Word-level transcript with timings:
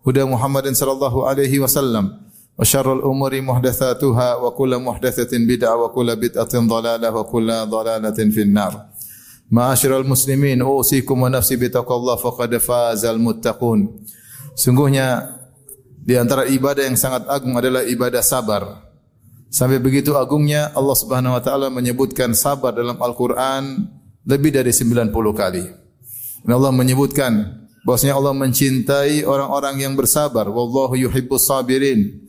huda 0.00 0.24
Muhammadin 0.24 0.72
sallallahu 0.72 1.28
alaihi 1.28 1.60
wasallam 1.60 2.20
wa 2.56 2.64
syarrul 2.64 3.04
umuri 3.04 3.40
muhdatsatuha 3.44 4.40
wa 4.40 4.52
kullu 4.52 4.80
muhdatsatin 4.80 5.44
bid'ah 5.48 5.76
wa 5.76 5.88
kullu 5.92 6.12
bid'atin 6.16 6.68
dhalalah 6.68 7.12
wa 7.12 7.24
kullu 7.24 7.68
dhalalatin 7.68 8.32
finnar. 8.32 8.92
Ma'asyiral 9.50 10.06
muslimin, 10.06 10.62
usikum 10.62 11.26
wa 11.26 11.28
nafsi 11.28 11.58
bi 11.58 11.66
taqwallah. 11.66 12.14
Sungguhnya 14.54 15.06
di 16.00 16.14
antara 16.14 16.46
ibadah 16.46 16.86
yang 16.86 16.94
sangat 16.94 17.26
agung 17.26 17.58
adalah 17.58 17.82
ibadah 17.82 18.22
sabar. 18.22 18.88
Sampai 19.50 19.82
begitu 19.82 20.14
agungnya 20.14 20.70
Allah 20.70 20.94
Subhanahu 20.94 21.34
wa 21.34 21.42
taala 21.42 21.66
menyebutkan 21.66 22.30
sabar 22.38 22.70
dalam 22.70 22.94
Al-Qur'an 23.02 23.90
lebih 24.22 24.54
dari 24.54 24.70
90 24.70 25.10
kali. 25.34 25.66
Dan 26.46 26.52
Allah 26.54 26.70
menyebutkan 26.70 27.59
bahwasanya 27.86 28.14
Allah 28.16 28.34
mencintai 28.36 29.24
orang-orang 29.24 29.84
yang 29.84 29.94
bersabar. 29.96 30.48
Wallahu 30.48 30.96
yuhibbus 30.96 31.48
sabirin. 31.48 32.28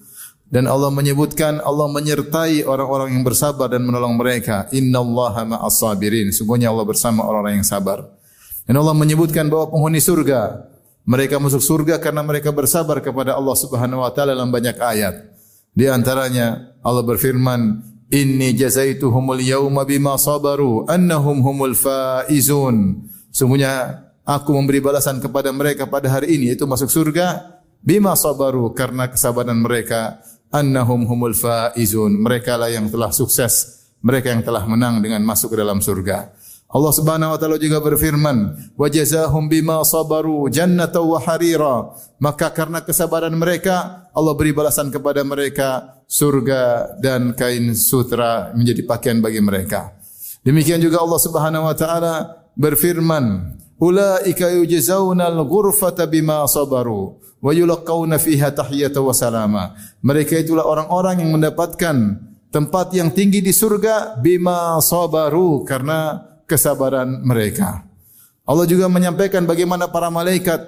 Dan 0.51 0.67
Allah 0.67 0.91
menyebutkan 0.91 1.63
Allah 1.63 1.87
menyertai 1.87 2.67
orang-orang 2.67 3.15
yang 3.15 3.23
bersabar 3.23 3.71
dan 3.71 3.87
menolong 3.87 4.19
mereka. 4.19 4.67
Innallaha 4.75 5.47
ma'as 5.47 5.79
sabirin. 5.79 6.35
Sungguhnya 6.35 6.67
Allah 6.67 6.83
bersama 6.83 7.23
orang-orang 7.23 7.63
yang 7.63 7.67
sabar. 7.67 8.03
Dan 8.67 8.75
Allah 8.75 8.91
menyebutkan 8.91 9.47
bahwa 9.47 9.71
penghuni 9.71 10.03
surga 10.03 10.71
mereka 11.05 11.41
masuk 11.41 11.61
surga 11.61 11.97
karena 11.97 12.21
mereka 12.21 12.53
bersabar 12.53 13.01
kepada 13.01 13.33
Allah 13.33 13.55
Subhanahu 13.57 14.05
wa 14.05 14.11
taala 14.13 14.37
dalam 14.37 14.53
banyak 14.53 14.77
ayat. 14.77 15.33
Di 15.73 15.89
antaranya 15.89 16.77
Allah 16.85 17.01
berfirman, 17.01 17.81
"Inni 18.13 18.53
jazaituhumul 18.53 19.41
yauma 19.41 19.87
bima 19.87 20.19
sabaru 20.19 20.85
annahum 20.85 21.41
humul 21.41 21.73
faizun." 21.73 23.07
Sungguhnya 23.33 24.03
aku 24.25 24.49
memberi 24.53 24.79
balasan 24.83 25.17
kepada 25.17 25.49
mereka 25.49 25.89
pada 25.89 26.09
hari 26.09 26.37
ini 26.37 26.53
itu 26.53 26.65
masuk 26.69 26.89
surga 26.89 27.57
bima 27.81 28.13
sabaru 28.13 28.71
karena 28.77 29.09
kesabaran 29.09 29.57
mereka 29.57 30.21
annahum 30.53 31.07
humul 31.07 31.33
faizun. 31.33 32.19
Mereka 32.19 32.59
lah 32.59 32.69
yang 32.69 32.91
telah 32.91 33.09
sukses, 33.09 33.87
mereka 34.03 34.29
yang 34.29 34.43
telah 34.45 34.67
menang 34.67 34.99
dengan 34.99 35.23
masuk 35.25 35.55
ke 35.55 35.57
dalam 35.57 35.79
surga. 35.79 36.35
Allah 36.71 36.93
Subhanahu 36.95 37.35
wa 37.35 37.37
taala 37.39 37.59
juga 37.59 37.83
berfirman, 37.83 38.71
"Wa 38.79 38.87
jazaahum 38.87 39.51
bima 39.51 39.83
sabaru 39.83 40.47
jannatan 40.47 41.03
wa 41.03 41.19
harira." 41.19 41.75
Maka 42.15 42.47
karena 42.55 42.79
kesabaran 42.79 43.35
mereka, 43.35 44.07
Allah 44.15 44.31
beri 44.39 44.55
balasan 44.55 44.87
kepada 44.87 45.19
mereka 45.27 45.99
surga 46.07 46.95
dan 47.03 47.35
kain 47.35 47.75
sutra 47.75 48.55
menjadi 48.55 48.87
pakaian 48.87 49.19
bagi 49.19 49.43
mereka. 49.43 49.99
Demikian 50.47 50.79
juga 50.79 51.03
Allah 51.03 51.19
Subhanahu 51.19 51.67
wa 51.67 51.75
taala 51.75 52.13
berfirman, 52.55 53.51
"Ulaika 53.81 54.53
yujzaunal 54.53 55.41
ghurfata 55.49 56.05
bima 56.05 56.45
sabaru 56.45 57.17
wa 57.41 57.49
yulqauna 57.49 58.21
fiha 58.21 58.53
tahiyatan 58.53 59.01
wa 59.01 59.13
salama." 59.17 59.63
Mereka 60.05 60.37
itulah 60.37 60.69
orang-orang 60.69 61.25
yang 61.25 61.33
mendapatkan 61.33 62.21
tempat 62.53 62.93
yang 62.93 63.09
tinggi 63.09 63.41
di 63.41 63.49
surga 63.49 64.21
bima 64.21 64.77
sabaru 64.77 65.65
karena 65.65 66.21
kesabaran 66.45 67.25
mereka. 67.25 67.87
Allah 68.45 68.67
juga 68.67 68.91
menyampaikan 68.91 69.47
bagaimana 69.47 69.87
para 69.87 70.11
malaikat 70.11 70.59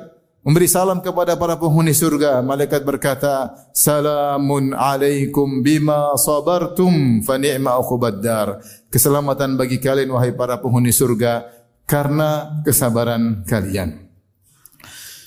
memberi 0.44 0.68
salam 0.68 1.00
kepada 1.04 1.36
para 1.36 1.60
penghuni 1.60 1.92
surga. 1.92 2.40
Malaikat 2.40 2.84
berkata, 2.88 3.52
"Salamun 3.76 4.72
alaikum 4.72 5.64
bima 5.64 6.16
sabartum 6.16 7.24
fa 7.24 7.36
ni'ma 7.36 7.76
uqbaddar." 7.80 8.64
Keselamatan 8.88 9.60
bagi 9.60 9.84
kalian 9.84 10.12
wahai 10.16 10.32
para 10.32 10.60
penghuni 10.60 10.96
surga 10.96 11.63
karena 11.84 12.62
kesabaran 12.64 13.44
kalian. 13.44 14.04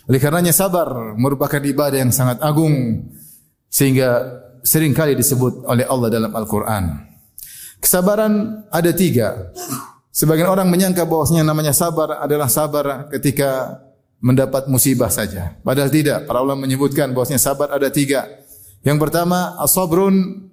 Oleh 0.06 0.21
karenanya 0.22 0.55
sabar 0.55 1.19
merupakan 1.19 1.59
ibadah 1.59 1.99
yang 1.99 2.15
sangat 2.15 2.39
agung 2.39 3.03
sehingga 3.67 4.22
sering 4.62 4.95
kali 4.95 5.19
disebut 5.19 5.66
oleh 5.66 5.83
Allah 5.87 6.09
dalam 6.11 6.31
Al-Qur'an. 6.31 7.06
Kesabaran 7.83 8.65
ada 8.71 8.91
tiga. 8.95 9.50
Sebagian 10.15 10.49
orang 10.49 10.71
menyangka 10.71 11.05
bahwasanya 11.05 11.45
namanya 11.45 11.77
sabar 11.77 12.22
adalah 12.22 12.49
sabar 12.49 13.11
ketika 13.12 13.83
mendapat 14.22 14.65
musibah 14.71 15.12
saja. 15.12 15.59
Padahal 15.61 15.93
tidak. 15.93 16.25
Para 16.25 16.41
ulama 16.41 16.65
menyebutkan 16.65 17.12
bahwasanya 17.12 17.43
sabar 17.43 17.69
ada 17.75 17.93
tiga. 17.93 18.25
Yang 18.81 18.99
pertama, 19.03 19.59
asabrun 19.61 20.49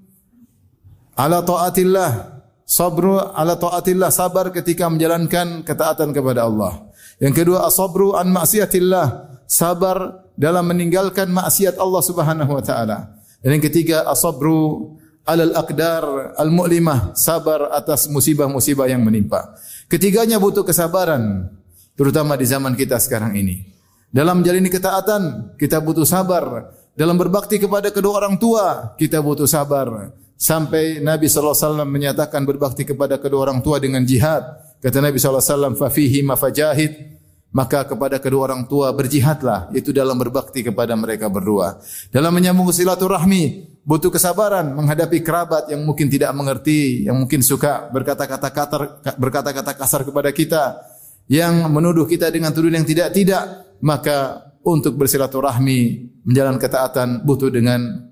ala 1.15 1.45
taatillah. 1.45 2.32
Sabru 2.73 3.21
ala 3.21 3.53
taatillah, 3.53 4.09
sabar 4.09 4.49
ketika 4.49 4.89
menjalankan 4.89 5.61
ketaatan 5.61 6.09
kepada 6.09 6.49
Allah. 6.49 6.89
Yang 7.21 7.45
kedua, 7.45 7.69
asabru 7.69 8.17
an 8.17 8.33
maksiatillah. 8.33 9.29
Sabar 9.45 10.25
dalam 10.33 10.65
meninggalkan 10.65 11.29
maksiat 11.29 11.77
Allah 11.77 12.01
Subhanahu 12.01 12.49
wa 12.49 12.63
taala. 12.65 13.13
Dan 13.45 13.61
yang 13.61 13.63
ketiga, 13.69 14.09
asabru 14.09 14.89
alal 15.21 15.53
aqdar 15.53 16.33
al 16.33 16.49
mu'limah, 16.49 17.13
sabar 17.13 17.69
atas 17.77 18.09
musibah-musibah 18.09 18.89
yang 18.89 19.05
menimpa. 19.05 19.53
Ketiganya 19.85 20.41
butuh 20.41 20.65
kesabaran, 20.65 21.53
terutama 21.93 22.33
di 22.41 22.49
zaman 22.49 22.73
kita 22.73 22.97
sekarang 22.97 23.37
ini. 23.37 23.69
Dalam 24.09 24.41
menjalani 24.41 24.73
ketaatan, 24.73 25.53
kita 25.61 25.77
butuh 25.77 26.09
sabar. 26.09 26.73
Dalam 26.97 27.21
berbakti 27.21 27.61
kepada 27.61 27.93
kedua 27.93 28.17
orang 28.17 28.41
tua, 28.41 28.97
kita 28.97 29.21
butuh 29.21 29.45
sabar. 29.45 30.09
Sampai 30.35 30.99
Nabi 30.99 31.31
SAW 31.31 31.85
menyatakan 31.87 32.43
berbakti 32.43 32.83
kepada 32.83 33.15
kedua 33.21 33.47
orang 33.47 33.63
tua 33.63 33.79
dengan 33.79 34.03
jihad. 34.03 34.43
Kata 34.83 34.99
Nabi 34.99 35.15
SAW, 35.15 35.77
fafihi 35.77 36.19
mafajahid. 36.25 37.15
Maka 37.53 37.85
kepada 37.85 38.17
kedua 38.17 38.49
orang 38.49 38.65
tua 38.65 38.89
berjihadlah. 38.97 39.69
Itu 39.77 39.93
dalam 39.93 40.17
berbakti 40.17 40.65
kepada 40.65 40.97
mereka 40.97 41.29
berdua. 41.29 41.77
Dalam 42.09 42.33
menyambung 42.33 42.73
silaturahmi, 42.73 43.69
butuh 43.85 44.09
kesabaran 44.09 44.73
menghadapi 44.73 45.21
kerabat 45.21 45.69
yang 45.69 45.85
mungkin 45.85 46.09
tidak 46.09 46.33
mengerti, 46.33 47.05
yang 47.05 47.13
mungkin 47.21 47.45
suka 47.45 47.93
berkata-kata 47.93 48.49
kasar, 48.49 48.81
berkata-kata 49.21 49.71
kasar 49.77 50.01
kepada 50.01 50.33
kita, 50.33 50.81
yang 51.29 51.69
menuduh 51.69 52.09
kita 52.09 52.33
dengan 52.33 52.49
tuduhan 52.51 52.81
yang 52.81 52.87
tidak-tidak, 52.89 53.77
maka 53.85 54.49
untuk 54.63 54.95
bersilaturahmi, 54.95 55.79
menjalankan 56.25 56.57
ketaatan 56.57 57.09
butuh 57.21 57.51
dengan 57.51 58.09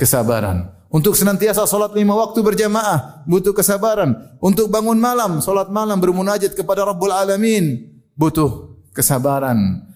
kesabaran. 0.00 0.79
Untuk 0.90 1.14
senantiasa 1.14 1.70
salat 1.70 1.94
lima 1.94 2.18
waktu 2.18 2.42
berjamaah, 2.42 3.22
butuh 3.22 3.54
kesabaran. 3.54 4.34
Untuk 4.42 4.66
bangun 4.66 4.98
malam, 4.98 5.38
salat 5.38 5.70
malam 5.70 6.02
bermunajat 6.02 6.58
kepada 6.58 6.82
Rabbul 6.82 7.14
Alamin, 7.14 7.94
butuh 8.18 8.74
kesabaran. 8.90 9.86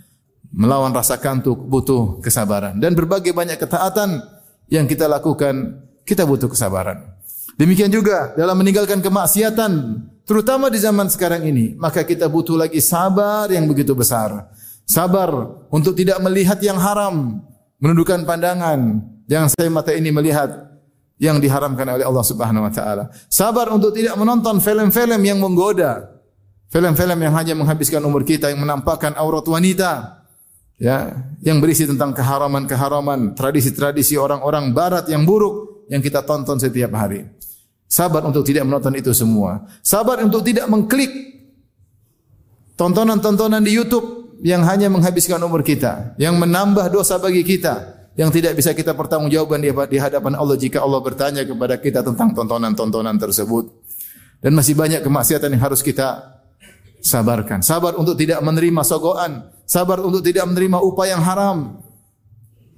Melawan 0.54 0.94
rasa 0.94 1.18
kantuk 1.18 1.58
butuh 1.66 2.22
kesabaran. 2.22 2.78
Dan 2.78 2.94
berbagai 2.94 3.34
banyak 3.34 3.58
ketaatan 3.58 4.22
yang 4.70 4.86
kita 4.86 5.10
lakukan, 5.10 5.82
kita 6.06 6.22
butuh 6.22 6.46
kesabaran. 6.46 7.02
Demikian 7.58 7.90
juga 7.90 8.30
dalam 8.38 8.54
meninggalkan 8.54 9.02
kemaksiatan, 9.02 9.98
terutama 10.22 10.70
di 10.70 10.78
zaman 10.78 11.10
sekarang 11.10 11.42
ini, 11.42 11.74
maka 11.74 12.06
kita 12.06 12.30
butuh 12.30 12.54
lagi 12.54 12.78
sabar 12.78 13.50
yang 13.50 13.66
begitu 13.66 13.98
besar. 13.98 14.46
Sabar 14.86 15.30
untuk 15.74 15.98
tidak 15.98 16.22
melihat 16.22 16.62
yang 16.62 16.78
haram, 16.78 17.42
menundukkan 17.82 18.22
pandangan. 18.22 19.02
Jangan 19.26 19.48
saya 19.50 19.68
mata 19.74 19.90
ini 19.90 20.14
melihat 20.14 20.73
yang 21.18 21.38
diharamkan 21.38 21.86
oleh 21.86 22.04
Allah 22.04 22.24
Subhanahu 22.26 22.66
wa 22.66 22.72
taala. 22.72 23.04
Sabar 23.30 23.70
untuk 23.70 23.94
tidak 23.94 24.18
menonton 24.18 24.58
film-film 24.58 25.20
yang 25.22 25.38
menggoda. 25.38 26.10
Film-film 26.74 27.18
yang 27.22 27.34
hanya 27.38 27.54
menghabiskan 27.54 28.02
umur 28.02 28.26
kita 28.26 28.50
yang 28.50 28.58
menampakkan 28.58 29.14
aurat 29.14 29.46
wanita 29.46 30.24
ya, 30.74 31.14
yang 31.38 31.62
berisi 31.62 31.86
tentang 31.86 32.10
keharaman-keharaman, 32.10 33.38
tradisi-tradisi 33.38 34.18
orang-orang 34.18 34.74
barat 34.74 35.06
yang 35.06 35.22
buruk 35.22 35.86
yang 35.86 36.02
kita 36.02 36.26
tonton 36.26 36.58
setiap 36.58 36.90
hari. 36.98 37.30
Sabar 37.86 38.26
untuk 38.26 38.42
tidak 38.42 38.66
menonton 38.66 38.98
itu 38.98 39.14
semua. 39.14 39.70
Sabar 39.84 40.18
untuk 40.26 40.42
tidak 40.42 40.66
mengklik 40.66 41.14
tontonan-tontonan 42.74 43.62
di 43.62 43.70
YouTube 43.70 44.34
yang 44.42 44.66
hanya 44.66 44.90
menghabiskan 44.90 45.38
umur 45.46 45.62
kita, 45.62 46.18
yang 46.18 46.34
menambah 46.36 46.90
dosa 46.90 47.22
bagi 47.22 47.46
kita, 47.46 48.03
yang 48.14 48.30
tidak 48.30 48.54
bisa 48.54 48.70
kita 48.70 48.94
pertanggungjawabkan 48.94 49.58
di 49.90 49.98
hadapan 49.98 50.38
Allah 50.38 50.54
jika 50.54 50.82
Allah 50.82 51.02
bertanya 51.02 51.42
kepada 51.42 51.78
kita 51.82 52.06
tentang 52.06 52.30
tontonan-tontonan 52.30 53.18
tersebut. 53.18 53.74
Dan 54.38 54.54
masih 54.54 54.78
banyak 54.78 55.02
kemaksiatan 55.02 55.50
yang 55.50 55.62
harus 55.62 55.82
kita 55.82 56.38
sabarkan. 57.02 57.64
Sabar 57.64 57.98
untuk 57.98 58.14
tidak 58.14 58.38
menerima 58.44 58.82
sogoan. 58.86 59.50
Sabar 59.64 59.98
untuk 60.04 60.20
tidak 60.22 60.46
menerima 60.46 60.78
upah 60.78 61.06
yang 61.10 61.22
haram. 61.24 61.80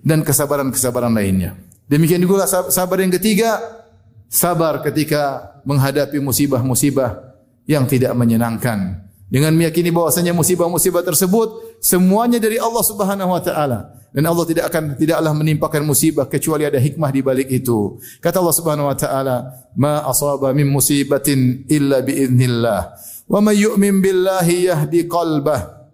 dan 0.07 0.23
kesabaran-kesabaran 0.23 1.11
lainnya. 1.11 1.59
Demikian 1.91 2.23
juga 2.23 2.47
sabar 2.47 3.03
yang 3.03 3.11
ketiga, 3.11 3.59
sabar 4.31 4.79
ketika 4.79 5.59
menghadapi 5.67 6.23
musibah-musibah 6.23 7.35
yang 7.67 7.91
tidak 7.91 8.15
menyenangkan. 8.15 9.03
Dengan 9.27 9.51
meyakini 9.59 9.91
bahwasanya 9.91 10.31
musibah-musibah 10.31 11.03
tersebut 11.03 11.83
semuanya 11.83 12.39
dari 12.39 12.63
Allah 12.63 12.87
Subhanahu 12.87 13.35
wa 13.35 13.43
taala 13.43 13.99
dan 14.17 14.25
Allah 14.33 14.49
tidak 14.49 14.73
akan 14.73 14.97
tidaklah 14.97 15.33
menimpakan 15.37 15.85
musibah 15.85 16.25
kecuali 16.25 16.65
ada 16.65 16.81
hikmah 16.81 17.13
di 17.13 17.21
balik 17.21 17.53
itu. 17.53 18.01
Kata 18.25 18.41
Allah 18.41 18.57
Subhanahu 18.57 18.89
wa 18.89 18.97
taala, 18.97 19.37
"Ma 19.77 20.09
asaba 20.09 20.57
min 20.57 20.73
musibatin 20.73 21.69
illa 21.69 22.01
bi 22.01 22.25
idznillah, 22.25 22.97
wa 23.29 23.39
may 23.45 23.61
yu'min 23.61 24.01
billahi 24.01 24.73
yahdi 24.73 25.05
qalbah." 25.05 25.93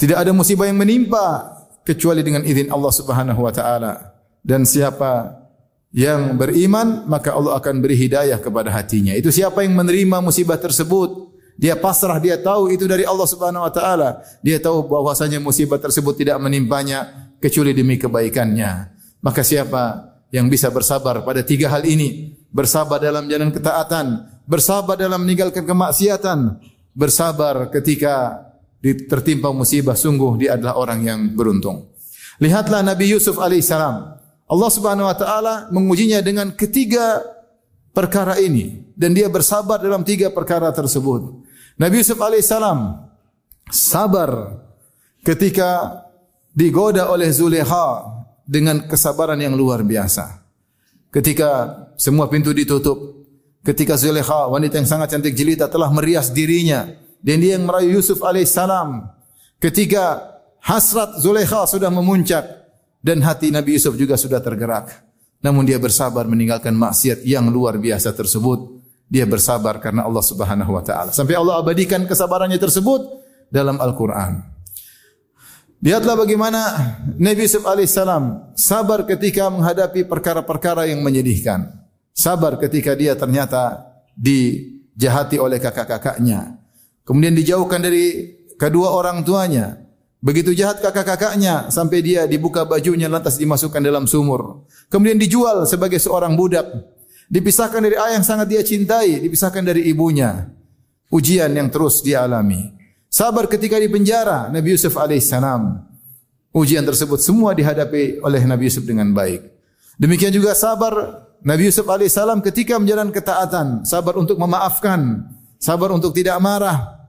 Tidak 0.00 0.16
ada 0.16 0.32
musibah 0.32 0.64
yang 0.64 0.80
menimpa 0.80 1.52
kecuali 1.84 2.24
dengan 2.24 2.40
izin 2.40 2.72
Allah 2.72 2.92
Subhanahu 2.96 3.44
wa 3.44 3.52
taala. 3.52 3.92
Dan 4.40 4.64
siapa 4.64 5.44
yang 5.92 6.40
beriman 6.40 7.04
maka 7.04 7.36
Allah 7.36 7.60
akan 7.60 7.84
beri 7.84 8.08
hidayah 8.08 8.40
kepada 8.40 8.72
hatinya. 8.72 9.12
Itu 9.12 9.28
siapa 9.28 9.68
yang 9.68 9.76
menerima 9.76 10.24
musibah 10.24 10.56
tersebut, 10.56 11.33
dia 11.54 11.78
pasrah, 11.78 12.18
dia 12.18 12.34
tahu 12.34 12.74
itu 12.74 12.90
dari 12.90 13.06
Allah 13.06 13.28
Subhanahu 13.30 13.62
wa 13.62 13.70
taala. 13.70 14.22
Dia 14.42 14.58
tahu 14.58 14.90
bahwasanya 14.90 15.38
musibah 15.38 15.78
tersebut 15.78 16.18
tidak 16.18 16.42
menimpanya 16.42 17.30
kecuali 17.38 17.70
demi 17.70 17.94
kebaikannya. 17.94 18.90
Maka 19.22 19.46
siapa 19.46 20.14
yang 20.34 20.50
bisa 20.50 20.68
bersabar 20.74 21.22
pada 21.22 21.46
tiga 21.46 21.70
hal 21.70 21.86
ini? 21.86 22.34
Bersabar 22.50 22.98
dalam 22.98 23.30
jalan 23.30 23.54
ketaatan, 23.54 24.06
bersabar 24.46 24.98
dalam 24.98 25.22
meninggalkan 25.22 25.62
kemaksiatan, 25.62 26.58
bersabar 26.94 27.70
ketika 27.70 28.46
tertimpa 28.82 29.50
musibah, 29.54 29.94
sungguh 29.94 30.38
dia 30.38 30.58
adalah 30.58 30.78
orang 30.78 31.00
yang 31.06 31.20
beruntung. 31.34 31.94
Lihatlah 32.42 32.82
Nabi 32.82 33.14
Yusuf 33.14 33.38
alaihissalam. 33.38 33.94
Allah 34.44 34.70
Subhanahu 34.70 35.06
wa 35.06 35.16
taala 35.16 35.54
mengujinya 35.70 36.20
dengan 36.20 36.52
ketiga 36.52 37.22
perkara 37.94 38.36
ini 38.42 38.84
dan 38.92 39.14
dia 39.14 39.30
bersabar 39.30 39.80
dalam 39.80 40.02
tiga 40.02 40.28
perkara 40.28 40.68
tersebut. 40.74 41.43
Nabi 41.74 42.00
Yusuf 42.00 42.18
alaihissalam 42.22 43.08
sabar 43.70 44.60
ketika 45.26 46.02
digoda 46.54 47.10
oleh 47.10 47.30
Zulekha 47.34 48.06
dengan 48.46 48.86
kesabaran 48.86 49.40
yang 49.40 49.58
luar 49.58 49.82
biasa. 49.82 50.44
Ketika 51.10 51.50
semua 51.94 52.26
pintu 52.26 52.50
ditutup, 52.50 53.26
ketika 53.66 53.94
Zulekha 53.98 54.50
wanita 54.50 54.78
yang 54.78 54.88
sangat 54.88 55.14
cantik 55.14 55.34
jelita 55.34 55.66
telah 55.70 55.90
merias 55.90 56.30
dirinya 56.30 56.90
dan 57.22 57.42
dia 57.42 57.58
yang 57.58 57.66
merayu 57.66 57.98
Yusuf 57.98 58.22
alaihissalam. 58.22 59.10
Ketika 59.58 60.20
hasrat 60.60 61.18
Zulekha 61.22 61.64
sudah 61.64 61.88
memuncak, 61.88 62.64
dan 63.04 63.20
hati 63.20 63.52
Nabi 63.52 63.76
Yusuf 63.76 64.00
juga 64.00 64.16
sudah 64.16 64.40
tergerak. 64.40 65.04
Namun 65.44 65.68
dia 65.68 65.76
bersabar 65.76 66.24
meninggalkan 66.24 66.72
maksiat 66.72 67.20
yang 67.28 67.52
luar 67.52 67.76
biasa 67.76 68.16
tersebut. 68.16 68.73
Dia 69.14 69.30
bersabar 69.30 69.78
karena 69.78 70.02
Allah 70.02 70.24
Subhanahu 70.26 70.74
wa 70.74 70.82
taala. 70.82 71.14
Sampai 71.14 71.38
Allah 71.38 71.62
abadikan 71.62 72.02
kesabarannya 72.02 72.58
tersebut 72.58 73.22
dalam 73.46 73.78
Al-Qur'an. 73.78 74.42
Lihatlah 75.78 76.18
bagaimana 76.18 76.60
Nabi 77.14 77.46
Yusuf 77.46 77.62
alaihissalam 77.62 78.56
sabar 78.58 79.06
ketika 79.06 79.46
menghadapi 79.54 80.02
perkara-perkara 80.10 80.90
yang 80.90 80.98
menyedihkan. 81.06 81.70
Sabar 82.10 82.58
ketika 82.58 82.98
dia 82.98 83.14
ternyata 83.14 83.86
dijahati 84.18 85.38
oleh 85.38 85.62
kakak-kakaknya. 85.62 86.58
Kemudian 87.06 87.38
dijauhkan 87.38 87.86
dari 87.86 88.34
kedua 88.58 88.98
orang 88.98 89.22
tuanya. 89.22 89.78
Begitu 90.24 90.56
jahat 90.56 90.80
kakak-kakaknya 90.80 91.68
sampai 91.68 92.00
dia 92.00 92.24
dibuka 92.24 92.64
bajunya 92.64 93.06
lantas 93.06 93.36
dimasukkan 93.36 93.78
dalam 93.78 94.08
sumur. 94.08 94.66
Kemudian 94.88 95.20
dijual 95.22 95.68
sebagai 95.70 96.00
seorang 96.02 96.32
budak. 96.34 96.64
Dipisahkan 97.28 97.80
dari 97.80 97.96
ayah 97.96 98.20
yang 98.20 98.26
sangat 98.26 98.46
dia 98.52 98.60
cintai, 98.60 99.20
dipisahkan 99.20 99.64
dari 99.64 99.88
ibunya. 99.88 100.48
Ujian 101.08 101.50
yang 101.54 101.72
terus 101.72 102.04
dia 102.04 102.26
alami. 102.26 102.74
Sabar 103.08 103.46
ketika 103.46 103.78
di 103.78 103.86
penjara 103.86 104.50
Nabi 104.50 104.74
Yusuf 104.74 104.98
alaihissalam. 104.98 105.86
Ujian 106.54 106.82
tersebut 106.86 107.18
semua 107.18 107.54
dihadapi 107.54 108.22
oleh 108.22 108.42
Nabi 108.46 108.70
Yusuf 108.70 108.86
dengan 108.86 109.10
baik. 109.10 109.42
Demikian 109.98 110.34
juga 110.34 110.54
sabar 110.54 111.22
Nabi 111.42 111.70
Yusuf 111.70 111.86
alaihissalam 111.86 112.42
ketika 112.42 112.78
menjalankan 112.78 113.14
ketaatan, 113.14 113.66
sabar 113.86 114.18
untuk 114.18 114.38
memaafkan, 114.38 115.30
sabar 115.58 115.94
untuk 115.94 116.10
tidak 116.14 116.38
marah. 116.42 117.06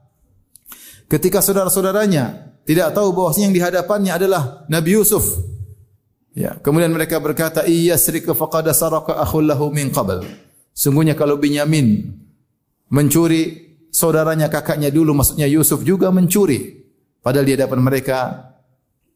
Ketika 1.06 1.42
saudara-saudaranya 1.42 2.54
tidak 2.66 2.98
tahu 2.98 3.14
bahwasanya 3.14 3.50
yang 3.50 3.56
di 3.56 3.62
hadapannya 3.62 4.12
adalah 4.14 4.66
Nabi 4.66 4.98
Yusuf. 4.98 5.55
Ya, 6.36 6.60
kemudian 6.60 6.92
mereka 6.92 7.24
berkata, 7.24 7.64
"Iya 7.64 7.96
srika 7.96 8.36
faqad 8.36 8.68
saraka 8.76 9.16
akhul 9.16 9.48
lahu 9.48 9.72
min 9.72 9.88
qabl." 9.88 10.20
Sungguhnya 10.76 11.16
kalau 11.16 11.40
Binyamin 11.40 12.12
mencuri 12.92 13.72
saudaranya 13.88 14.52
kakaknya 14.52 14.92
dulu 14.92 15.16
maksudnya 15.16 15.48
Yusuf 15.48 15.88
juga 15.88 16.12
mencuri. 16.12 16.84
Padahal 17.24 17.48
di 17.48 17.56
hadapan 17.56 17.80
mereka 17.80 18.52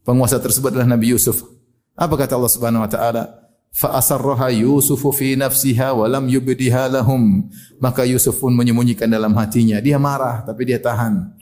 penguasa 0.02 0.40
tersebut 0.40 0.72
adalah 0.72 0.96
Nabi 0.96 1.12
Yusuf. 1.12 1.44
Apa 1.92 2.16
kata 2.16 2.40
Allah 2.40 2.52
Subhanahu 2.56 2.88
wa 2.88 2.90
taala? 2.90 3.22
Fa 3.70 3.94
asarraha 4.00 4.50
Yusufu 4.50 5.12
fi 5.12 5.36
nafsiha 5.36 5.92
wa 5.92 6.08
lam 6.08 6.24
yubdiha 6.24 6.88
lahum. 6.88 7.46
Maka 7.78 8.08
Yusuf 8.08 8.40
pun 8.40 8.56
menyembunyikan 8.56 9.06
dalam 9.06 9.36
hatinya. 9.36 9.78
Dia 9.84 10.00
marah 10.00 10.40
tapi 10.42 10.64
dia 10.64 10.80
tahan. 10.80 11.36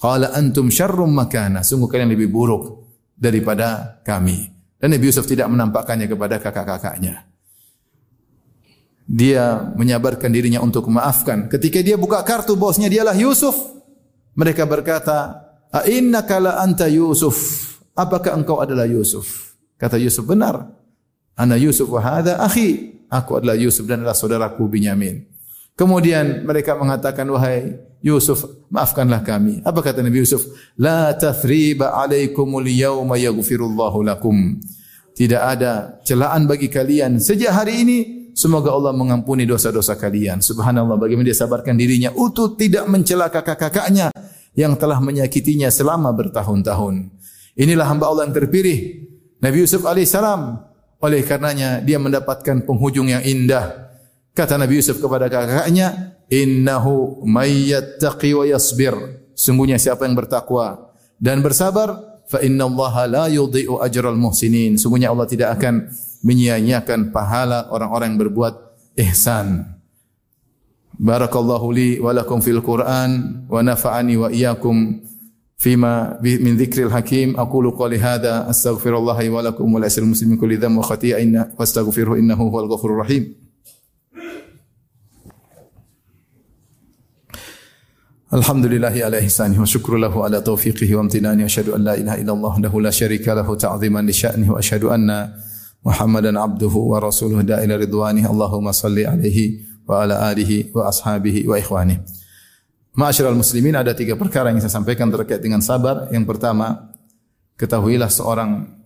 Qala 0.00 0.32
antum 0.32 0.72
syarrum 0.72 1.12
makana. 1.12 1.60
Sungguh 1.60 1.86
kalian 1.86 2.10
lebih 2.16 2.32
buruk 2.32 2.88
daripada 3.14 4.00
kami. 4.02 4.57
Dan 4.78 4.94
Nabi 4.94 5.10
Yusuf 5.10 5.26
tidak 5.26 5.50
menampakkannya 5.50 6.06
kepada 6.06 6.38
kakak-kakaknya. 6.38 7.26
Dia 9.08 9.74
menyabarkan 9.74 10.30
dirinya 10.30 10.62
untuk 10.62 10.86
memaafkan. 10.86 11.50
Ketika 11.50 11.82
dia 11.82 11.98
buka 11.98 12.22
kartu 12.22 12.54
bosnya 12.54 12.86
dialah 12.86 13.16
Yusuf. 13.16 13.56
Mereka 14.38 14.68
berkata, 14.70 15.34
"A 15.74 15.82
innaka 15.90 16.38
la 16.38 16.62
anta 16.62 16.86
Yusuf?" 16.86 17.66
Apakah 17.98 18.38
engkau 18.38 18.62
adalah 18.62 18.86
Yusuf? 18.86 19.58
Kata 19.74 19.98
Yusuf, 19.98 20.22
"Benar. 20.22 20.70
Ana 21.34 21.58
Yusuf 21.58 21.90
wa 21.90 21.98
hadha 21.98 22.38
akhi." 22.38 22.94
Aku 23.10 23.40
adalah 23.40 23.58
Yusuf 23.58 23.88
dan 23.88 24.04
adalah 24.04 24.14
saudaraku 24.14 24.68
Binyamin. 24.70 25.37
Kemudian 25.78 26.42
mereka 26.42 26.74
mengatakan, 26.74 27.22
"Wahai 27.30 27.88
Yusuf, 27.98 28.46
maafkanlah 28.70 29.26
kami. 29.26 29.58
Apa 29.66 29.82
kata 29.82 30.06
Nabi 30.06 30.22
Yusuf? 30.22 30.46
La 30.78 31.10
tathriba 31.18 31.98
alaikumul 31.98 32.66
yawma 32.70 33.18
yaghfirullahu 33.18 34.06
lakum. 34.06 34.58
Tidak 35.18 35.42
ada 35.42 35.98
celaan 36.06 36.46
bagi 36.46 36.70
kalian 36.70 37.18
sejak 37.18 37.50
hari 37.50 37.82
ini. 37.82 37.98
Semoga 38.38 38.70
Allah 38.70 38.94
mengampuni 38.94 39.42
dosa-dosa 39.42 39.98
kalian. 39.98 40.38
Subhanallah 40.38 40.94
bagaimana 40.94 41.26
dia 41.26 41.34
sabarkan 41.34 41.74
dirinya 41.74 42.14
untuk 42.14 42.54
tidak 42.54 42.86
mencela 42.86 43.26
kakak-kakaknya 43.26 44.14
yang 44.54 44.78
telah 44.78 45.02
menyakitinya 45.02 45.74
selama 45.74 46.14
bertahun-tahun. 46.14 47.10
Inilah 47.58 47.86
hamba 47.90 48.06
Allah 48.06 48.30
yang 48.30 48.36
terpilih. 48.38 48.78
Nabi 49.42 49.66
Yusuf 49.66 49.82
alaihissalam. 49.82 50.70
Oleh 51.02 51.26
karenanya 51.26 51.82
dia 51.82 51.98
mendapatkan 51.98 52.62
penghujung 52.62 53.10
yang 53.10 53.22
indah. 53.26 53.87
Kata 54.37 54.57
Nabi 54.57 54.81
Yusuf 54.81 54.97
kepada 54.97 55.29
kakaknya, 55.29 56.17
innahu 56.25 57.21
mayyattaqi 57.21 58.33
wa 58.33 58.49
yasbir. 58.49 58.97
Sungguhnya 59.37 59.77
siapa 59.77 60.09
yang 60.09 60.17
bertakwa 60.17 60.93
dan 61.21 61.45
bersabar, 61.45 62.01
fa 62.25 62.41
inna 62.41 62.65
Allah 62.65 62.93
la 63.05 63.25
yudhi'u 63.29 63.77
ajral 63.77 64.17
muhsinin. 64.17 64.81
Sungguhnya 64.81 65.13
Allah 65.13 65.29
tidak 65.29 65.61
akan 65.61 65.85
menyia-nyiakan 66.25 67.13
pahala 67.13 67.69
orang-orang 67.69 68.17
yang 68.17 68.21
berbuat 68.25 68.53
ihsan. 68.97 69.69
Barakallahu 70.97 71.69
li 71.73 71.89
wa 72.01 72.13
lakum 72.13 72.41
fil 72.41 72.61
Qur'an 72.61 73.45
wa 73.45 73.61
nafa'ani 73.61 74.13
wa 74.17 74.27
iyyakum 74.33 75.09
فيما 75.63 76.19
من 76.19 76.59
ذكر 76.59 76.91
الحكيم 76.91 77.39
أقول 77.39 77.71
قولي 77.71 77.95
هذا 77.95 78.49
أستغفر 78.51 78.97
الله 78.97 79.29
ولكم 79.29 79.73
ولأسر 79.73 80.03
المسلمين 80.03 80.35
كل 80.35 80.59
ذنب 80.59 80.77
وخطيئة 80.77 81.23
واستغفره 81.55 82.19
إنه 82.19 82.35
هو 82.35 82.59
الغفور 82.59 82.91
الرحيم 82.91 83.23
Alhamdulillahi 88.28 89.00
ala 89.00 89.24
ihsani 89.24 89.56
wa 89.56 89.64
syukrulahu 89.64 90.20
ala 90.20 90.44
taufiqihi 90.44 90.92
wa 90.92 91.08
amtinani 91.08 91.48
asyhadu 91.48 91.72
an 91.72 91.80
la 91.80 91.96
ilaha 91.96 92.20
illallah 92.20 92.54
lahu 92.60 92.84
la 92.84 92.92
syarika 92.92 93.32
lahu 93.32 93.56
ta'ziman 93.56 94.04
li 94.04 94.12
sya'nihi 94.12 94.52
wa 94.52 94.60
asyhadu 94.60 94.92
anna 94.92 95.32
Muhammadan 95.80 96.36
abduhu 96.36 96.92
wa 96.92 97.00
rasuluh 97.00 97.40
da'ila 97.40 97.80
ridwani 97.80 98.28
Allahumma 98.28 98.76
salli 98.76 99.08
alaihi 99.08 99.64
wa 99.88 100.04
ala 100.04 100.28
alihi 100.28 100.76
wa 100.76 100.92
ashabihi 100.92 101.48
wa 101.48 101.56
ikhwani. 101.56 102.04
Ma'asyiral 103.00 103.32
muslimin 103.32 103.80
ada 103.80 103.96
tiga 103.96 104.12
perkara 104.12 104.52
yang 104.52 104.60
saya 104.60 104.76
sampaikan 104.76 105.08
terkait 105.08 105.40
dengan 105.40 105.64
sabar. 105.64 106.12
Yang 106.12 106.28
pertama, 106.28 106.92
ketahuilah 107.56 108.12
seorang 108.12 108.76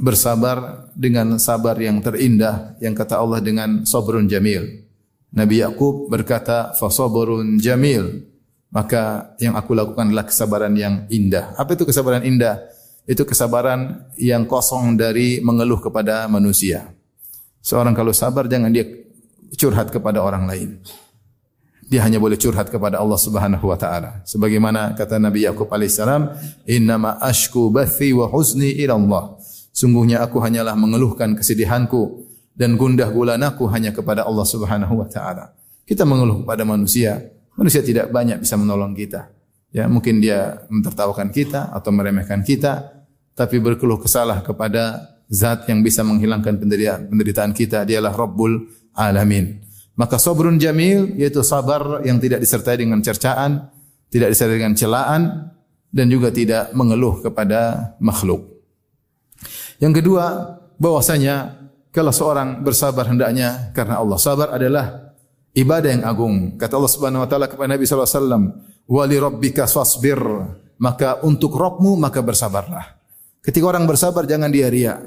bersabar 0.00 0.88
dengan 0.96 1.36
sabar 1.36 1.76
yang 1.76 2.00
terindah 2.00 2.80
yang 2.80 2.96
kata 2.96 3.20
Allah 3.20 3.44
dengan 3.44 3.84
sabrun 3.84 4.24
jamil. 4.24 4.88
Nabi 5.36 5.60
Yakub 5.60 6.08
berkata, 6.08 6.72
"Fa 6.72 6.88
jamil." 7.60 8.25
Maka 8.70 9.34
yang 9.42 9.54
aku 9.54 9.74
lakukan 9.74 10.10
adalah 10.10 10.26
kesabaran 10.26 10.74
yang 10.74 11.06
indah. 11.10 11.54
Apa 11.54 11.74
itu 11.78 11.86
kesabaran 11.86 12.22
indah? 12.26 12.76
itu 13.06 13.22
kesabaran 13.22 14.02
yang 14.18 14.44
kosong 14.44 14.98
dari 14.98 15.38
mengeluh 15.38 15.78
kepada 15.78 16.26
manusia. 16.26 16.90
Seorang 17.62 17.94
kalau 17.94 18.10
sabar 18.10 18.50
jangan 18.50 18.74
dia 18.74 18.82
curhat 19.54 19.94
kepada 19.94 20.18
orang 20.22 20.50
lain. 20.50 20.82
Dia 21.86 22.02
hanya 22.02 22.18
boleh 22.18 22.34
curhat 22.34 22.66
kepada 22.66 22.98
Allah 22.98 23.14
Subhanahu 23.14 23.62
wa 23.62 23.78
taala. 23.78 24.26
Sebagaimana 24.26 24.98
kata 24.98 25.22
Nabi 25.22 25.46
Yakub 25.46 25.70
alaihissalam, 25.70 26.34
"Innama 26.66 27.14
ashku 27.22 27.70
bathi 27.70 28.10
wa 28.10 28.26
huzni 28.26 28.74
ila 28.82 28.98
Allah." 28.98 29.24
Sungguhnya 29.70 30.18
aku 30.26 30.42
hanyalah 30.42 30.74
mengeluhkan 30.74 31.38
kesedihanku 31.38 32.26
dan 32.58 32.74
gundah 32.74 33.06
gulanaku 33.06 33.70
hanya 33.70 33.94
kepada 33.94 34.26
Allah 34.26 34.42
Subhanahu 34.42 34.98
wa 34.98 35.06
taala. 35.06 35.54
Kita 35.86 36.02
mengeluh 36.02 36.42
kepada 36.42 36.66
manusia, 36.66 37.22
manusia 37.56 37.82
tidak 37.82 38.12
banyak 38.12 38.44
bisa 38.44 38.54
menolong 38.54 38.92
kita. 38.92 39.32
Ya, 39.74 39.90
mungkin 39.90 40.22
dia 40.22 40.64
mentertawakan 40.70 41.28
kita 41.34 41.74
atau 41.74 41.90
meremehkan 41.92 42.40
kita, 42.40 43.04
tapi 43.36 43.60
berkeluh 43.60 44.00
kesalah 44.00 44.40
kepada 44.40 45.16
zat 45.28 45.68
yang 45.68 45.82
bisa 45.82 46.06
menghilangkan 46.06 46.56
penderitaan, 47.10 47.52
kita, 47.52 47.82
dialah 47.84 48.14
Rabbul 48.14 48.64
Alamin. 48.94 49.60
Maka 49.96 50.20
sabrun 50.20 50.60
jamil 50.60 51.16
yaitu 51.16 51.40
sabar 51.40 52.04
yang 52.04 52.20
tidak 52.20 52.40
disertai 52.40 52.76
dengan 52.80 53.00
cercaan, 53.00 53.72
tidak 54.12 54.32
disertai 54.32 54.60
dengan 54.60 54.76
celaan 54.76 55.22
dan 55.88 56.06
juga 56.12 56.28
tidak 56.28 56.72
mengeluh 56.76 57.24
kepada 57.24 57.92
makhluk. 58.00 58.44
Yang 59.80 60.04
kedua, 60.04 60.24
bahwasanya 60.76 61.66
kalau 61.92 62.12
seorang 62.12 62.60
bersabar 62.60 63.08
hendaknya 63.08 63.72
karena 63.72 64.00
Allah. 64.00 64.20
Sabar 64.20 64.52
adalah 64.52 65.05
ibadah 65.56 65.90
yang 65.90 66.04
agung. 66.04 66.60
Kata 66.60 66.76
Allah 66.76 66.92
Subhanahu 66.92 67.24
wa 67.24 67.28
taala 67.28 67.48
kepada 67.48 67.72
Nabi 67.72 67.88
sallallahu 67.88 68.06
alaihi 68.06 68.20
wasallam, 68.20 68.44
"Wa 68.84 69.02
rabbika 69.08 69.64
fasbir." 69.64 70.20
Maka 70.76 71.24
untuk 71.24 71.56
Rabbmu 71.56 71.96
maka 71.96 72.20
bersabarlah. 72.20 73.00
Ketika 73.40 73.64
orang 73.64 73.88
bersabar 73.88 74.28
jangan 74.28 74.52
dia 74.52 74.68
ria. 74.68 75.00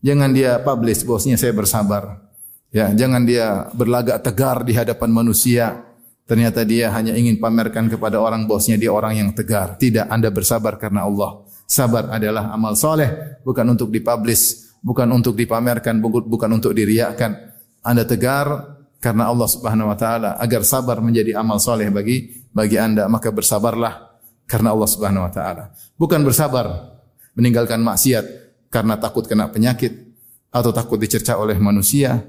Jangan 0.00 0.32
dia 0.32 0.56
publish 0.64 1.04
bosnya 1.04 1.36
saya 1.36 1.52
bersabar. 1.52 2.24
Ya, 2.72 2.88
jangan 2.96 3.28
dia 3.28 3.68
berlagak 3.76 4.24
tegar 4.24 4.64
di 4.64 4.72
hadapan 4.72 5.12
manusia. 5.12 5.84
Ternyata 6.24 6.64
dia 6.64 6.88
hanya 6.94 7.12
ingin 7.12 7.36
pamerkan 7.36 7.92
kepada 7.92 8.16
orang 8.16 8.48
bosnya 8.48 8.80
dia 8.80 8.88
orang 8.88 9.20
yang 9.20 9.30
tegar. 9.36 9.76
Tidak, 9.76 10.08
Anda 10.08 10.32
bersabar 10.32 10.80
karena 10.80 11.04
Allah. 11.04 11.44
Sabar 11.68 12.08
adalah 12.08 12.48
amal 12.48 12.78
soleh, 12.78 13.42
bukan 13.44 13.76
untuk 13.76 13.92
dipublish, 13.92 14.72
bukan 14.80 15.10
untuk 15.12 15.36
dipamerkan, 15.36 16.00
bukan 16.00 16.50
untuk 16.56 16.72
diriakan. 16.72 17.36
Anda 17.84 18.08
tegar 18.08 18.79
karena 19.00 19.32
Allah 19.32 19.48
Subhanahu 19.48 19.88
wa 19.88 19.96
taala 19.96 20.36
agar 20.36 20.62
sabar 20.62 21.00
menjadi 21.00 21.40
amal 21.40 21.56
soleh 21.56 21.88
bagi 21.88 22.46
bagi 22.52 22.76
Anda, 22.76 23.08
maka 23.08 23.32
bersabarlah 23.32 24.20
karena 24.44 24.76
Allah 24.76 24.88
Subhanahu 24.88 25.24
wa 25.26 25.32
taala. 25.32 25.64
Bukan 25.96 26.20
bersabar 26.22 26.94
meninggalkan 27.34 27.80
maksiat 27.80 28.24
karena 28.68 29.00
takut 29.00 29.24
kena 29.24 29.48
penyakit 29.48 30.12
atau 30.52 30.70
takut 30.70 31.00
dicerca 31.00 31.40
oleh 31.40 31.56
manusia, 31.56 32.20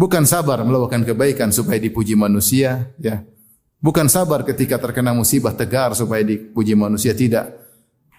Bukan 0.00 0.24
sabar 0.24 0.64
melakukan 0.64 1.04
kebaikan 1.04 1.52
supaya 1.52 1.76
dipuji 1.76 2.16
manusia, 2.16 2.88
ya. 2.96 3.20
Bukan 3.84 4.08
sabar 4.08 4.48
ketika 4.48 4.80
terkena 4.80 5.12
musibah 5.12 5.52
tegar 5.52 5.92
supaya 5.92 6.24
dipuji 6.24 6.72
manusia, 6.72 7.12
tidak. 7.12 7.52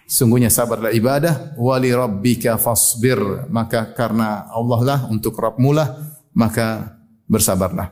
Sungguhnya 0.06 0.46
sabarlah 0.46 0.94
ibadah, 0.94 1.58
wali 1.58 1.90
rabbika 1.90 2.54
fasbir. 2.54 3.50
Maka 3.50 3.90
karena 3.98 4.46
Allah 4.54 4.80
lah 4.86 5.00
untuk 5.10 5.34
Rabbmu 5.34 5.74
lah, 5.74 5.90
maka 6.38 7.01
bersabarlah. 7.32 7.88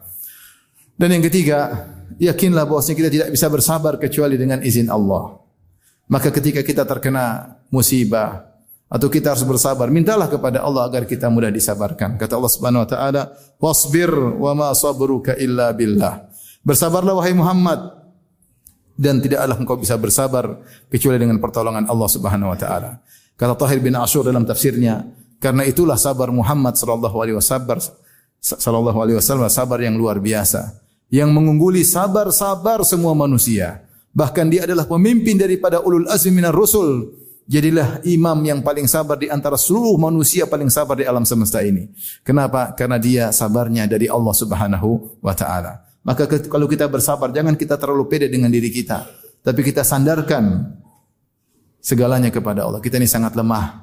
Dan 1.00 1.16
yang 1.16 1.24
ketiga, 1.24 1.88
yakinlah 2.20 2.68
bahwasanya 2.68 2.96
kita 3.00 3.10
tidak 3.10 3.28
bisa 3.32 3.48
bersabar 3.48 3.96
kecuali 3.96 4.36
dengan 4.36 4.60
izin 4.60 4.92
Allah. 4.92 5.40
Maka 6.12 6.28
ketika 6.28 6.60
kita 6.60 6.84
terkena 6.84 7.56
musibah, 7.72 8.50
atau 8.90 9.06
kita 9.06 9.32
harus 9.32 9.46
bersabar. 9.46 9.86
Mintalah 9.86 10.26
kepada 10.26 10.66
Allah 10.66 10.90
agar 10.90 11.06
kita 11.06 11.30
mudah 11.30 11.48
disabarkan. 11.48 12.18
Kata 12.18 12.34
Allah 12.34 12.50
Subhanahu 12.50 12.82
wa 12.82 12.90
taala, 12.90 13.22
"Wasbir 13.62 14.10
wa 14.10 14.50
ma 14.52 14.74
sabruka 14.74 15.38
illa 15.38 15.70
billah." 15.70 16.26
Bersabarlah 16.66 17.14
wahai 17.14 17.32
Muhammad 17.32 18.02
dan 18.98 19.22
tidaklah 19.22 19.56
engkau 19.56 19.78
bisa 19.78 19.94
bersabar 19.94 20.58
kecuali 20.90 21.22
dengan 21.22 21.38
pertolongan 21.38 21.86
Allah 21.86 22.08
Subhanahu 22.10 22.50
wa 22.50 22.58
taala. 22.58 22.98
Kata 23.38 23.54
Tahir 23.56 23.78
bin 23.78 23.94
Ashur 23.94 24.26
dalam 24.26 24.42
tafsirnya, 24.42 25.06
karena 25.38 25.64
itulah 25.64 25.96
sabar 25.96 26.28
Muhammad 26.34 26.76
sallallahu 26.76 27.16
alaihi 27.22 27.38
wasallam 27.38 27.80
sallallahu 28.40 28.98
alaihi 28.98 29.16
wasallam 29.20 29.46
sabar 29.52 29.78
yang 29.84 30.00
luar 30.00 30.16
biasa 30.18 30.80
yang 31.12 31.28
mengungguli 31.34 31.82
sabar-sabar 31.82 32.80
semua 32.86 33.12
manusia. 33.12 33.84
Bahkan 34.10 34.46
dia 34.50 34.66
adalah 34.66 34.90
pemimpin 34.90 35.38
daripada 35.38 35.82
ulul 35.82 36.06
azmi 36.10 36.34
minar 36.34 36.54
rusul 36.54 37.14
Jadilah 37.50 37.98
imam 38.06 38.38
yang 38.46 38.62
paling 38.62 38.86
sabar 38.86 39.18
di 39.18 39.26
antara 39.26 39.58
seluruh 39.58 39.98
manusia 39.98 40.46
paling 40.46 40.70
sabar 40.70 40.94
di 40.94 41.02
alam 41.02 41.26
semesta 41.26 41.58
ini. 41.66 41.90
Kenapa? 42.22 42.70
Karena 42.78 42.94
dia 42.94 43.34
sabarnya 43.34 43.90
dari 43.90 44.06
Allah 44.06 44.30
Subhanahu 44.30 45.18
wa 45.18 45.34
taala. 45.34 45.82
Maka 46.06 46.30
kalau 46.46 46.70
kita 46.70 46.86
bersabar 46.86 47.34
jangan 47.34 47.58
kita 47.58 47.74
terlalu 47.74 48.06
pede 48.06 48.30
dengan 48.30 48.54
diri 48.54 48.70
kita, 48.70 49.02
tapi 49.42 49.66
kita 49.66 49.82
sandarkan 49.82 50.78
segalanya 51.82 52.30
kepada 52.30 52.70
Allah. 52.70 52.78
Kita 52.78 53.02
ini 53.02 53.10
sangat 53.10 53.34
lemah. 53.34 53.82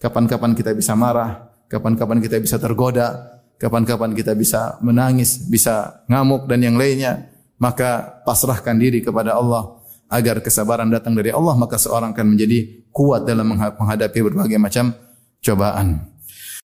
Kapan-kapan 0.00 0.56
kita 0.56 0.72
bisa 0.72 0.96
marah, 0.96 1.52
kapan-kapan 1.68 2.16
kita 2.16 2.40
bisa 2.40 2.56
tergoda, 2.56 3.31
kapan-kapan 3.62 4.10
kita 4.18 4.34
bisa 4.34 4.82
menangis, 4.82 5.38
bisa 5.46 6.02
ngamuk 6.10 6.50
dan 6.50 6.66
yang 6.66 6.74
lainnya. 6.74 7.30
Maka 7.62 8.18
pasrahkan 8.26 8.74
diri 8.74 9.06
kepada 9.06 9.38
Allah 9.38 9.78
agar 10.10 10.42
kesabaran 10.42 10.90
datang 10.90 11.14
dari 11.14 11.30
Allah 11.30 11.54
maka 11.54 11.78
seorang 11.78 12.10
akan 12.10 12.34
menjadi 12.34 12.84
kuat 12.90 13.22
dalam 13.22 13.46
menghadapi 13.54 14.18
berbagai 14.18 14.58
macam 14.58 14.90
cobaan. 15.38 16.11